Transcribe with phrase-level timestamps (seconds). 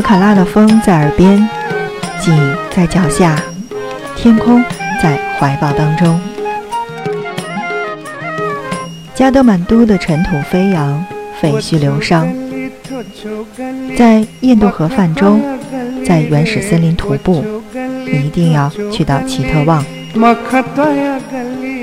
[0.00, 1.46] 博卡拉的风在耳边，
[2.22, 3.36] 景在脚下，
[4.16, 4.64] 天空
[5.02, 6.18] 在怀抱当中。
[9.14, 11.04] 加德满都的尘土飞扬，
[11.38, 12.26] 废墟流伤，
[13.94, 15.38] 在印度河泛舟，
[16.02, 17.44] 在原始森林徒步，
[18.06, 19.84] 你一定要去到奇特旺。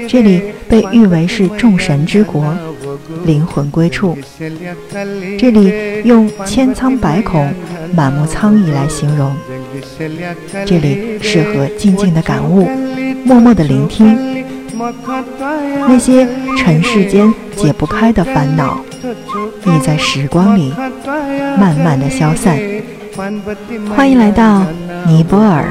[0.09, 2.51] 这里被誉为是众神之国。
[3.27, 4.17] 灵魂归处，
[5.37, 7.53] 这里用千疮百孔、
[7.93, 9.35] 满目苍痍来形容。
[10.65, 12.67] 这里适合静静的感悟，
[13.25, 14.45] 默默的聆听
[15.87, 16.27] 那些
[16.57, 18.79] 尘世间解不开的烦恼，
[19.65, 20.73] 已在时光里
[21.59, 22.57] 慢慢的消散。
[23.95, 24.65] 欢迎来到
[25.05, 25.65] 尼泊尔。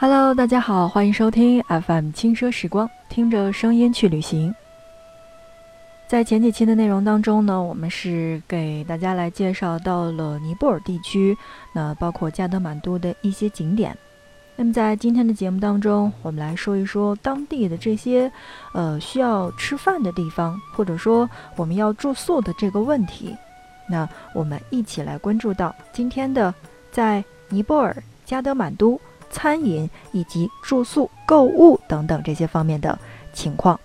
[0.00, 4.54] Hello，大家好，欢迎收听 FM 轻奢时光，听着声音去旅行。
[6.08, 11.36] 在前几期的内容当中呢，我们是给大家来介绍到了尼泊尔地区，
[11.74, 13.94] 那包括加德满都的一些景点。
[14.56, 18.32] 那么在今天的节目当中，我们来说一说当地的这些
[18.72, 23.36] 呃需要吃饭的地方，或者说我们要住宿的这个问题。
[23.86, 26.54] 那我们一起来关注到今天的
[26.90, 32.98] 在尼泊尔加德满都餐饮以及住宿、购物等等这些方面的
[33.34, 33.78] 情况。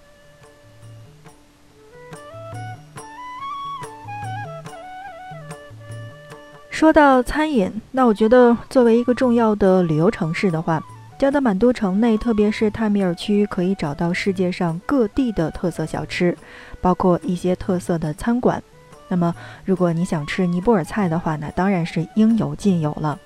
[6.84, 10.84] 说到餐饮，那我觉得作为一个重要的旅游城市的话，
[11.18, 16.38] 加德满都城内，特别是泰米尔区，可以找到世界上各地的特色小吃，
[16.82, 18.62] 包括一些特色的餐馆。
[19.08, 23.18] 那么，如果你想吃尼泊尔菜的话，那当然是应有尽有了。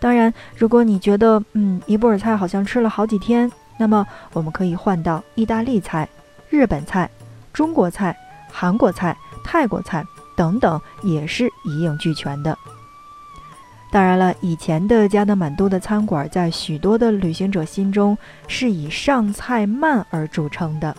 [0.00, 6.08] 当然，如果你觉得嗯尼泊尔菜好像吃了好几天，那么我们可以换到意大利菜、
[6.50, 7.08] 日本菜、
[7.52, 8.16] 中国菜、
[8.50, 10.04] 韩国菜、泰国菜
[10.36, 12.58] 等等，也是一应俱全的。
[13.90, 18.16] 当然了，以前的加德满都的餐馆在许多的旅行者心中
[18.46, 20.94] 是以上菜慢而著称的。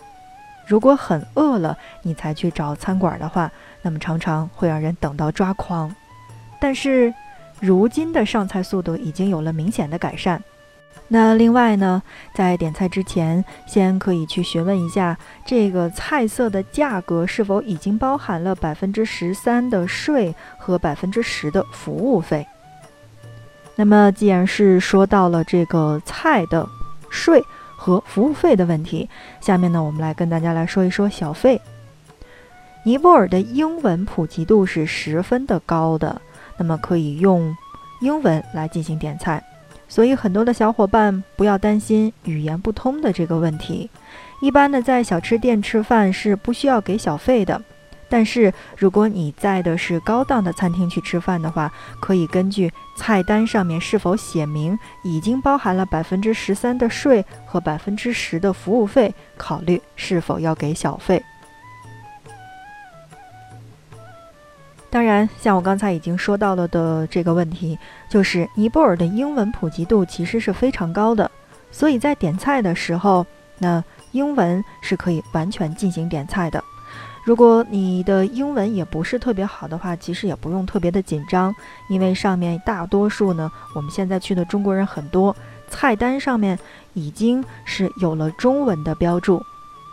[0.66, 3.52] 如果很饿了，你才去找餐馆的话，
[3.84, 5.94] 那么常常会让人等到抓狂。
[6.60, 7.14] 但是，
[7.60, 10.44] 如今的上菜速度已经有了明显的改善。
[11.08, 12.02] 那另外呢，
[12.34, 22.48] 在点菜之前，先可以去询问一下这个菜色的价格是否已经包含了百分之十三的税和百分之十的服务费。
[23.80, 26.68] 那么，既然是说到了这个菜的
[27.10, 27.42] 税
[27.78, 29.08] 和服务费的问题，
[29.40, 31.62] 下面呢，我们来跟大家来说一说小费。
[32.84, 36.22] 尼泊尔的英文普及度是十分的高的，
[36.58, 37.56] 那么可以用
[38.02, 39.42] 英文来进行点菜，
[39.88, 43.90] 所以很多的小伙伴不要担心语言不通的这个问题。
[44.42, 47.62] 一般呢，在小吃店吃饭是不需要给小费的。
[48.10, 51.72] 但是，如果你在的是高档的餐厅去吃饭的话，
[52.02, 61.24] 可以根据菜单上面是否写明已经包含了百分之十三的税和百分之十的服务费，考虑是否要给小费。
[64.90, 67.78] 当然，像我刚才已经说到了的这个问题，
[68.10, 71.30] 就是尼泊尔的英文普及度其实是非常高的，
[71.70, 73.24] 所以在点菜的时候，
[73.60, 73.84] 那
[74.14, 76.59] 英文是可以完全进行点菜的。
[77.30, 81.54] 如果你的英文也不是特别好的话，其实也不用特别的紧张，
[81.88, 85.36] 因为上面大多数呢，我们现在去的中国人很多，
[85.68, 86.58] 菜单上面
[86.96, 89.40] 已经是有了中文的标注。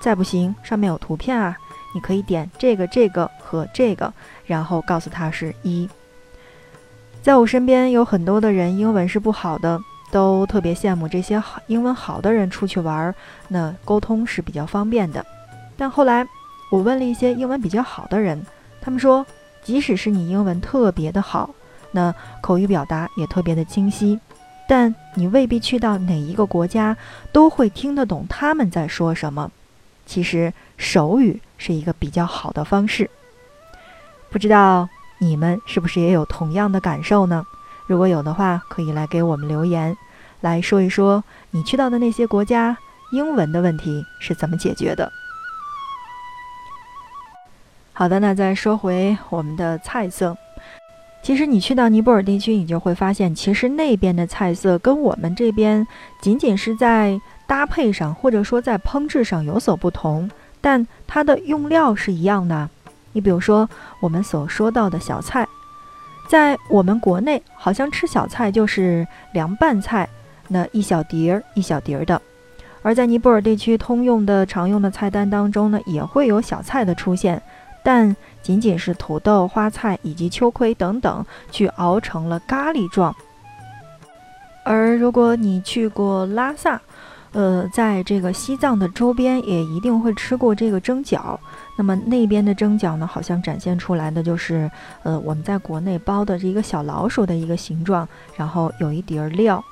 [0.00, 1.54] 再不行，上面有图片啊，
[1.94, 4.10] 你可以点这个、这个和这个，
[4.46, 5.86] 然后告诉他是一。
[7.20, 9.78] 在我身边有很多的人英文是不好的，
[10.10, 13.14] 都特别羡慕这些好英文好的人出去玩，
[13.46, 15.22] 那沟通是比较方便的。
[15.76, 16.26] 但后来。
[16.70, 18.44] 我问了一些英文比较好的人，
[18.80, 19.24] 他们说，
[19.62, 21.50] 即使是你英文特别的好，
[21.92, 24.18] 那口语表达也特别的清晰，
[24.68, 26.96] 但你未必去到哪一个国家
[27.32, 29.50] 都会听得懂他们在说什么。
[30.04, 33.10] 其实手语是一个比较好的方式。
[34.30, 37.44] 不知道你们是不是也有同样的感受呢？
[37.86, 39.96] 如果有的话，可以来给我们留言，
[40.40, 41.22] 来说一说
[41.52, 42.76] 你去到的那些国家
[43.12, 45.10] 英文的问题是怎么解决的。
[47.98, 50.36] 好的，那再说回我们的菜色。
[51.22, 55.84] 其实你去到尼泊尔地区，你就会发现，其实那边的菜色跟我们这边
[56.20, 62.68] 仅仅是在搭配上，或者说在烹制上有所不同，但它的用料是一样的。
[63.12, 63.66] 你比如说
[64.00, 65.48] 我们所说到的小菜，
[66.28, 70.06] 在我们国内好像吃小菜就是凉拌菜，
[70.48, 72.20] 那一小碟儿一小碟儿的；
[72.82, 77.42] 而在尼泊尔地区通用的常用的菜单当中呢，也会有小菜的出现，
[77.86, 83.14] 但仅仅是土豆、花菜以及秋葵等等去熬成了咖喱状。
[84.64, 86.80] 而如果你去过拉萨，
[87.30, 91.38] 呃，在这个西藏的周边也一定会吃过这个蒸饺。
[91.78, 94.68] 那么那边的蒸饺呢，好像展现出来的就是，
[95.04, 99.62] 呃，我们在国内包的这一个小老鼠的一个形状，然后有一碟料，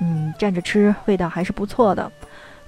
[0.00, 2.10] 嗯，蘸着吃味道还是不错的。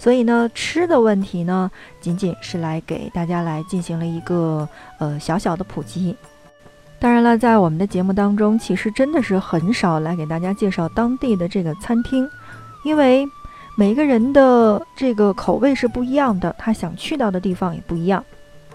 [0.02, 1.70] 所以呢，吃的问题呢，
[2.00, 4.68] 仅仅是来给大家来进行了一个
[4.98, 6.16] 呃小小的普及。
[6.98, 12.28] 当然了，在我们的节目当中，其实真的是很少来给大家介绍当地的这个餐厅，
[12.84, 13.24] 因为
[13.78, 18.24] 每个人的这个口味是不一样的，他想去到的地方也不一样。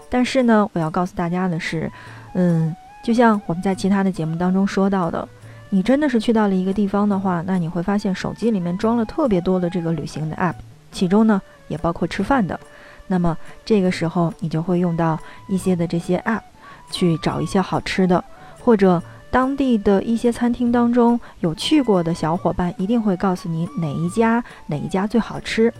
[0.08, 1.92] 但是呢，我要告诉大家的是，
[2.32, 2.74] 嗯，
[3.04, 5.28] 就像我们在其他的节目当中说到的，
[5.68, 10.54] 你真的是去到了一个地方的话，那你会发现手机里面装了特别多的这个旅行的 app，
[10.92, 12.58] 其中呢也包括吃饭的。
[13.06, 15.18] 那么这个时候你就会用到
[15.48, 16.42] 一些的这些 app。
[16.90, 18.24] 去找一些好吃的，
[18.62, 25.70] 或者当地的一些餐厅当中有去过的小伙伴，一定会告诉你哪一家哪一家最好吃。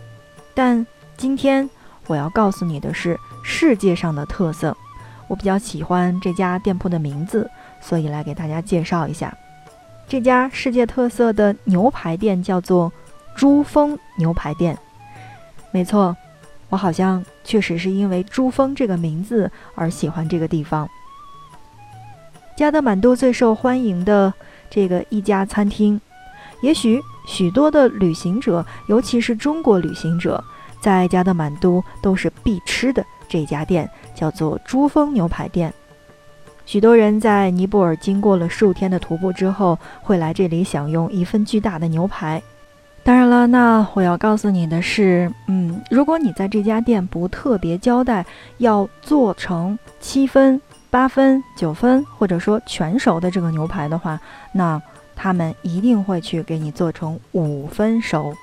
[0.53, 1.67] 但今天
[2.09, 4.77] 我要告诉你的是世界上的特色，
[5.29, 7.51] 我比较喜欢这家店铺的名字，
[7.81, 9.35] 所以来给大家介绍一下
[10.07, 12.93] 这家世界特色的牛排店，叫做
[13.35, 14.79] 珠峰牛排店。
[15.71, 16.17] 没错，
[16.71, 20.89] 我好像确实是因为珠峰这个名字而喜欢这个地方。
[22.57, 24.33] 加德满都最受欢迎的
[24.69, 26.01] 这个一家餐厅，
[26.61, 30.43] 也许许多的旅行者，尤其是中国旅行者，
[30.81, 35.73] 在加德满都都是必吃的这家店，叫做珠峰牛排店。
[36.67, 42.43] 许多人在尼泊尔经过了数天的徒步之后，会来这里享用一份巨大的牛排。
[43.09, 48.23] 当然了，那我要告诉你的是，嗯，如果你在这家店不特别交代，
[48.59, 50.61] 要做成七分。
[50.91, 54.21] 八分、九分，或者说全熟的这个牛排的话，
[54.53, 54.79] 那
[55.17, 58.35] 他们一定会去给你做成五分熟。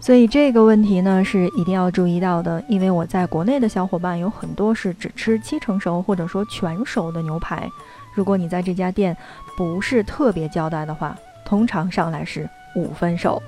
[0.00, 7.66] 所以这个问题呢是一定要注意到的，因为我在国内的小伙伴有很多是只吃七成熟或者说全熟的牛排。
[8.12, 9.16] 如果你在这家店
[9.56, 11.16] 不是特别交代的话，
[11.46, 12.46] 通常上来是
[12.76, 13.42] 五分熟。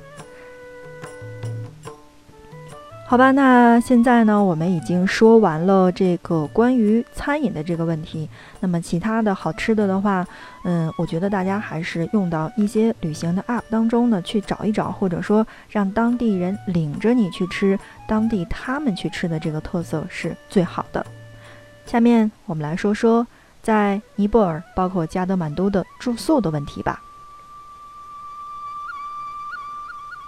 [3.12, 8.26] 好吧，那现在呢，我们已经说完了这个关于餐饮的这个问题。
[8.58, 10.26] 那么其他的好吃的的话，
[10.64, 17.78] 嗯，我觉得大家还是用到一些旅行的 App 当中呢去找一找，或者说让当地人领着你去吃
[18.08, 21.04] 当地他们去吃的这个特色是最好的。
[21.84, 23.26] 下面我们来说说
[23.60, 26.98] 在尼泊尔，包括加德满都的住宿的问题吧。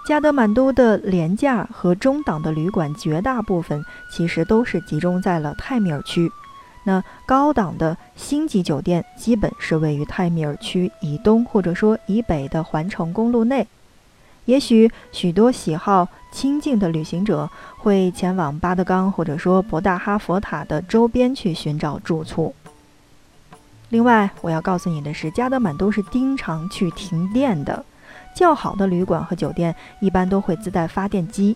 [0.05, 6.31] 加德满都的廉价和中档的旅馆，绝大部分其实都是集中在了泰米尔区。
[6.83, 13.65] 那高档的星级酒店，基本是位于泰米尔区以东或者说以北的环城公路内。
[14.45, 22.53] 也许许多喜好清静的旅行者会前往巴德冈或者说博大哈佛塔的周边去寻找住处。
[23.89, 27.83] 另外，我要告诉你的是，加德满都是经常去停电的。
[28.35, 31.55] 较好的旅馆和酒店一般都会自带发电机，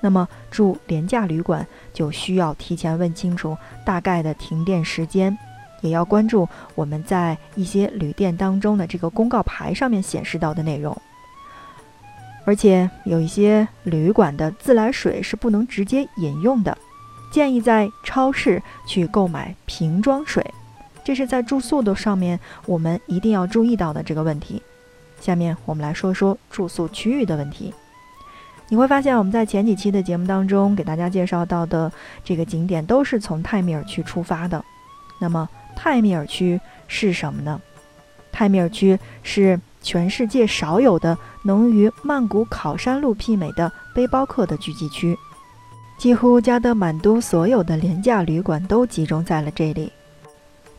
[0.00, 5.36] 那么住廉价旅馆就需要提前问清楚大概的停电时间，
[5.80, 10.96] 也要关注我们在一些旅店当中的这个公告牌上面显示到的内容。
[12.44, 16.76] 而且有一些旅馆的自来水是不能直接饮用的，
[17.30, 20.44] 建议在超市去购买瓶装水，
[21.02, 24.62] 这是在住宿的上面我们一定要注意到的这个问题。
[25.20, 27.72] 下面我们来说说住宿区域的问题。
[28.70, 31.90] 你会发现，我们在前几期的节目当中给大家介绍到的
[32.22, 34.62] 这个景点都是从泰米尔区出发的。
[35.18, 37.60] 那么，泰米尔区是什么呢？
[38.30, 45.16] 泰米尔区是全世界少有的能与曼谷考山路媲美的背包客的聚集区，
[45.96, 49.90] 几乎加德满都所有的廉价旅馆都集中在了这里。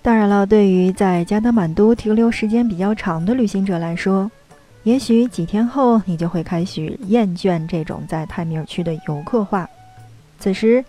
[0.01, 4.31] 当然了，对于在加德满都停留时间比较长的旅行者来说，
[4.83, 9.69] 也许几天后你就会开始厌倦这种在泰米尔区的游客化。
[10.39, 10.83] 此时，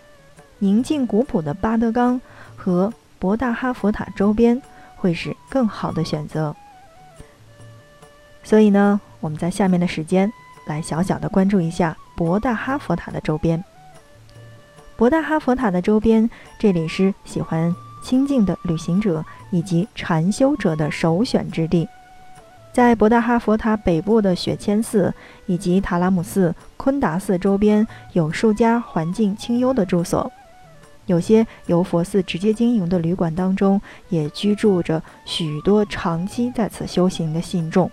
[0.59, 2.19] 宁静古朴的巴德冈
[2.55, 4.59] 和博大哈佛塔周边
[4.95, 6.55] 会是更好的选择。
[8.43, 10.31] 所以呢，我们在下面的时间
[10.65, 13.61] 来小小的关注一下博大哈佛塔的周边。
[14.95, 16.27] 博大哈佛塔的周边，
[16.57, 21.87] 这里是喜欢清静的旅行者以及禅修者的首选之地。
[22.73, 25.13] 在博达哈佛塔北部的雪谦寺
[25.45, 30.31] 以及塔拉姆寺、昆达寺周边，有数家环境清幽的住所。
[31.07, 37.91] 有些由佛寺直接经营的旅馆当中，也居住着许多长期在此修行的信众。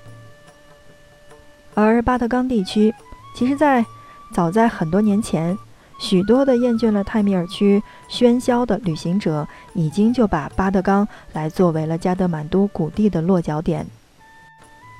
[1.74, 2.94] 而巴特冈地区，
[3.34, 3.84] 其实，在
[4.32, 5.58] 早在很多年前，
[5.98, 13.84] 许多的厌倦了泰米尔区喧嚣的旅行者，已经就把巴德冈来作为了加德满都谷地的落脚点。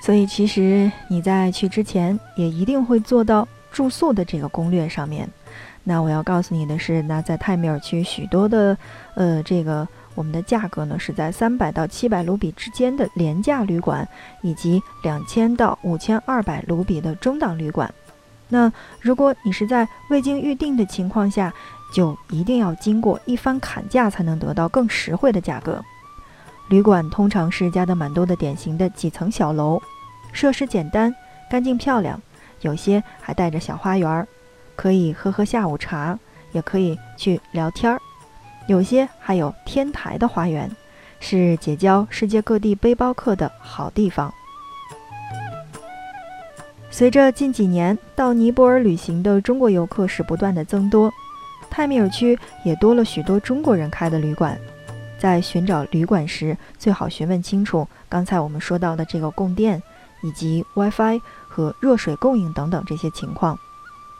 [0.01, 5.29] 所以，其实你在去之前，也一定会做到住宿的这个攻略上面。
[5.85, 8.77] 那我要告诉你的是，那在泰米尔区许多的，
[9.15, 14.07] 呃，这个我们的价格呢是在三百到七百卢比之间的廉价旅馆，
[14.43, 17.93] 以及两千到五千二百卢比的中档旅馆。
[18.49, 21.53] 那如果你是在未经预定的情况下，
[21.93, 25.83] 就一定要经过一番砍价才能得到更实惠的价格。
[26.69, 29.81] 旅馆通常是加德满都的典型的几层小楼，
[30.33, 31.15] 设施简单、
[31.51, 32.21] 干净漂亮，
[32.61, 34.27] 有些还带着小花园儿。
[34.77, 36.19] 可以喝喝下午茶，
[36.53, 38.01] 也可以去聊天儿。
[38.69, 40.71] 有些还有天台的花园，
[41.21, 44.33] 是结交世界各地背包客的好地方。
[46.99, 51.09] 随着近几年到尼泊尔旅行的中国游客是不断的增多，
[51.71, 54.59] 泰米尔区也多了许多中国人开的旅馆。
[55.17, 59.81] 在寻找旅馆时，最好询问清楚刚才我们说到的这个供电，
[60.25, 63.57] 以及 WiFi 和热水供应等等这些情况。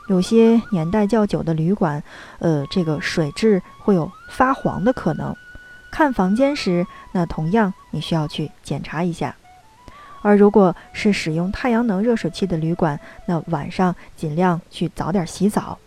[0.07, 2.01] 有些年代较久的旅馆，
[2.39, 5.35] 呃，这个水质会有发黄的可能。
[5.91, 9.35] 看房间时，那同样你需要去检查一下。
[10.21, 15.77] 而如果是使用太阳能热水器的旅馆，那晚上尽量去早点洗澡。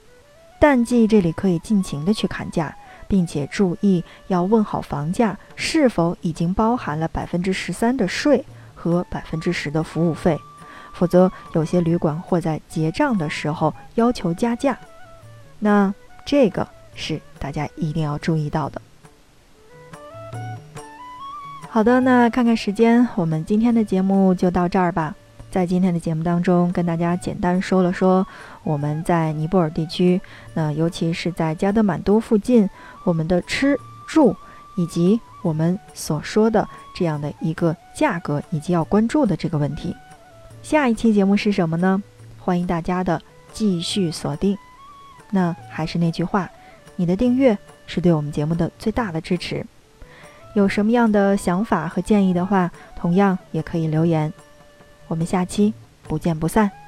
[0.59, 2.75] 淡季这里可以尽情的去砍价，
[3.09, 10.39] 并且注意要问好房价是否已经包含了百分之十三的税和百分之十的服务费。
[10.93, 14.79] 否则，有些旅馆会在结账的时候要求加价，
[15.59, 15.93] 那
[16.25, 18.81] 这个是大家一定要注意到的。
[21.75, 25.17] 好的，那看看时间，我们今天的节目就到这儿吧。
[25.51, 28.27] 在今天的节目当中，跟大家简单说了说
[28.63, 30.21] 我们在尼泊尔地区，
[30.53, 32.69] 那尤其是在加德满都附近，
[33.05, 33.75] 我们的吃
[34.07, 34.37] 住
[34.77, 39.97] 以及我们所说的这样的一个价格以及要关注的这个问题。
[40.63, 42.03] 下一期节目是什么呢？
[42.39, 43.19] 欢迎大家的
[43.55, 44.59] 继续锁定。
[45.31, 46.51] 那还是那句话，
[46.97, 49.65] 你的订阅是对我们节目的最大的支持。
[50.55, 54.33] 有什么样的想法和建议的话，同样也可以留言。
[55.09, 56.82] 我们下期不见不散。